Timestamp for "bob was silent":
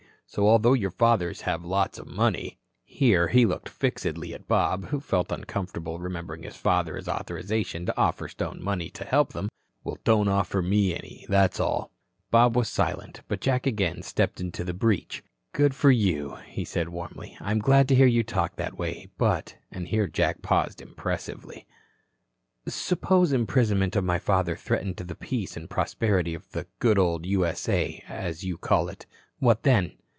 12.29-13.23